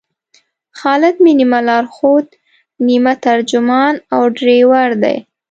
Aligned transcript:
خالد 0.79 1.15
مې 1.23 1.31
نیمه 1.39 1.59
لارښود، 1.67 2.27
نیمه 2.87 3.13
ترجمان 3.25 3.93
او 4.13 4.21
ډریور 4.37 4.89
دی. 5.03 5.17